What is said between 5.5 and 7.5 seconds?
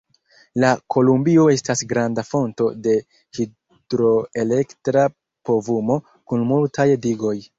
povumo, kun multaj digoj.